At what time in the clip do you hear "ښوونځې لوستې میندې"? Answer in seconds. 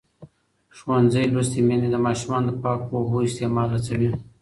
0.77-1.89